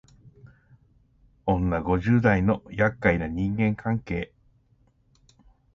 [1.45, 4.33] 女五十代のやっかいな人間関係